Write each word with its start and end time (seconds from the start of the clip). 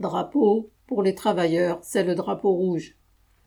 Drapeau, 0.00 0.70
pour 0.86 1.02
les 1.02 1.14
travailleurs, 1.14 1.78
c'est 1.82 2.04
le 2.04 2.14
drapeau 2.14 2.52
rouge. 2.52 2.96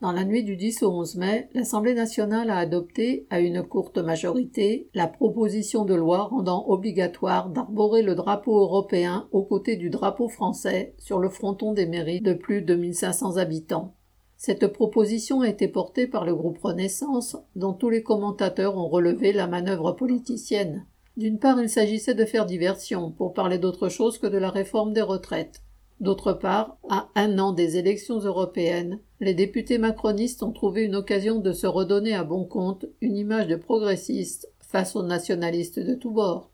Dans 0.00 0.12
la 0.12 0.24
nuit 0.24 0.44
du 0.44 0.56
10 0.56 0.84
au 0.84 0.92
11 0.92 1.16
mai, 1.16 1.48
l'Assemblée 1.52 1.94
nationale 1.94 2.48
a 2.48 2.58
adopté, 2.58 3.26
à 3.28 3.40
une 3.40 3.64
courte 3.64 3.98
majorité, 3.98 4.88
la 4.94 5.08
proposition 5.08 5.84
de 5.84 5.96
loi 5.96 6.22
rendant 6.22 6.64
obligatoire 6.68 7.48
d'arborer 7.48 8.02
le 8.02 8.14
drapeau 8.14 8.56
européen 8.60 9.26
aux 9.32 9.42
côtés 9.42 9.74
du 9.74 9.90
drapeau 9.90 10.28
français 10.28 10.94
sur 10.96 11.18
le 11.18 11.28
fronton 11.28 11.72
des 11.72 11.86
mairies 11.86 12.20
de 12.20 12.34
plus 12.34 12.62
de 12.62 12.76
1500 12.76 13.38
habitants. 13.38 13.96
Cette 14.36 14.68
proposition 14.68 15.40
a 15.40 15.48
été 15.48 15.66
portée 15.66 16.06
par 16.06 16.24
le 16.24 16.36
groupe 16.36 16.58
Renaissance, 16.58 17.36
dont 17.56 17.72
tous 17.72 17.90
les 17.90 18.04
commentateurs 18.04 18.76
ont 18.76 18.88
relevé 18.88 19.32
la 19.32 19.48
manœuvre 19.48 19.90
politicienne. 19.90 20.86
D'une 21.16 21.40
part, 21.40 21.60
il 21.60 21.68
s'agissait 21.68 22.14
de 22.14 22.24
faire 22.24 22.46
diversion, 22.46 23.10
pour 23.10 23.32
parler 23.32 23.58
d'autre 23.58 23.88
chose 23.88 24.18
que 24.18 24.28
de 24.28 24.38
la 24.38 24.50
réforme 24.50 24.92
des 24.92 25.02
retraites. 25.02 25.63
D'autre 26.00 26.32
part, 26.32 26.76
à 26.88 27.08
un 27.14 27.38
an 27.38 27.52
des 27.52 27.76
élections 27.76 28.18
européennes, 28.18 29.00
les 29.20 29.34
députés 29.34 29.78
macronistes 29.78 30.42
ont 30.42 30.52
trouvé 30.52 30.82
une 30.82 30.96
occasion 30.96 31.38
de 31.38 31.52
se 31.52 31.66
redonner 31.66 32.14
à 32.14 32.24
bon 32.24 32.44
compte 32.44 32.86
une 33.00 33.16
image 33.16 33.46
de 33.46 33.56
progressistes 33.56 34.52
face 34.60 34.96
aux 34.96 35.04
nationalistes 35.04 35.78
de 35.78 35.94
tous 35.94 36.10
bords. 36.10 36.50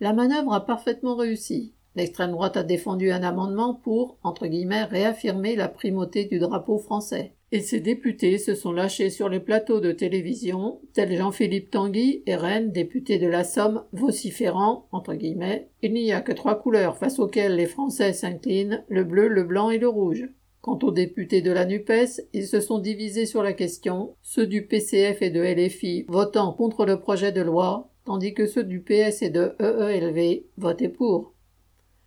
La 0.00 0.12
manœuvre 0.12 0.52
a 0.54 0.64
parfaitement 0.64 1.16
réussi. 1.16 1.74
L'extrême 1.96 2.30
droite 2.30 2.56
a 2.56 2.62
défendu 2.62 3.10
un 3.10 3.22
amendement 3.22 3.74
pour, 3.74 4.18
entre 4.22 4.46
guillemets, 4.46 4.84
réaffirmer 4.84 5.56
la 5.56 5.68
primauté 5.68 6.24
du 6.24 6.38
drapeau 6.38 6.78
français. 6.78 7.32
Et 7.52 7.60
ces 7.60 7.80
députés 7.80 8.38
se 8.38 8.54
sont 8.54 8.70
lâchés 8.70 9.10
sur 9.10 9.28
les 9.28 9.40
plateaux 9.40 9.80
de 9.80 9.90
télévision, 9.90 10.80
tels 10.92 11.16
Jean-Philippe 11.16 11.72
Tanguy 11.72 12.22
Rennes, 12.28 12.70
député 12.70 13.18
de 13.18 13.26
la 13.26 13.42
Somme, 13.42 13.82
vociférant, 13.92 14.86
entre 14.92 15.14
guillemets, 15.14 15.68
il 15.82 15.92
n'y 15.92 16.12
a 16.12 16.20
que 16.20 16.30
trois 16.30 16.60
couleurs 16.60 16.96
face 16.96 17.18
auxquelles 17.18 17.56
les 17.56 17.66
Français 17.66 18.12
s'inclinent, 18.12 18.84
le 18.88 19.02
bleu, 19.02 19.26
le 19.26 19.42
blanc 19.42 19.70
et 19.70 19.78
le 19.78 19.88
rouge. 19.88 20.28
Quant 20.60 20.78
aux 20.82 20.92
députés 20.92 21.42
de 21.42 21.50
la 21.50 21.64
NUPES, 21.64 22.20
ils 22.32 22.46
se 22.46 22.60
sont 22.60 22.78
divisés 22.78 23.26
sur 23.26 23.42
la 23.42 23.54
question, 23.54 24.14
ceux 24.22 24.46
du 24.46 24.66
PCF 24.66 25.20
et 25.22 25.30
de 25.30 25.40
LFI 25.40 26.04
votant 26.06 26.52
contre 26.52 26.84
le 26.84 27.00
projet 27.00 27.32
de 27.32 27.40
loi, 27.40 27.90
tandis 28.04 28.34
que 28.34 28.46
ceux 28.46 28.64
du 28.64 28.80
PS 28.80 29.22
et 29.22 29.30
de 29.30 29.56
EELV 29.58 30.44
votaient 30.56 30.88
pour. 30.88 31.34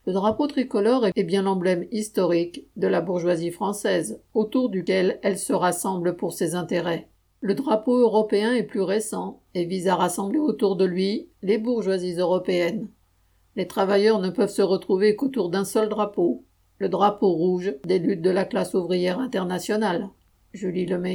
Le 0.06 0.12
drapeau 0.12 0.48
tricolore 0.48 1.08
est 1.16 1.24
bien 1.24 1.44
l'emblème 1.44 1.86
historique 1.92 2.68
de 2.76 2.88
la 2.88 3.00
bourgeoisie 3.00 3.52
française, 3.52 4.20
autour 4.34 4.70
duquel 4.70 5.18
elle 5.24 5.38
se 5.38 5.54
rassemble 5.54 6.18
pour 6.18 6.34
ses 6.34 6.56
intérêts. 6.56 7.08
Le 7.40 7.56
drapeau 7.56 7.98
européen 7.98 8.54
est 8.54 8.64
plus 8.64 8.82
récent 8.82 9.42
et 9.54 9.64
vise 9.64 9.88
à 9.88 9.96
rassembler 9.96 10.40
autour 10.40 10.76
de 10.76 10.84
lui 10.84 11.30
les 11.42 11.58
bourgeoisies 11.58 12.18
européennes. 12.18 12.90
Les 13.56 13.68
travailleurs 13.68 14.20
ne 14.20 14.30
peuvent 14.30 14.50
se 14.50 14.62
retrouver 14.62 15.16
qu'autour 15.16 15.50
d'un 15.50 15.64
seul 15.64 15.88
drapeau, 15.88 16.44
le 16.80 16.90
drapeau 16.90 17.32
rouge 17.32 17.74
des 17.86 18.00
luttes 18.00 18.22
de 18.22 18.30
la 18.30 18.44
classe 18.44 18.74
ouvrière 18.74 19.20
internationale. 19.20 20.10
Julie 20.54 20.86
Lemay. 20.86 21.12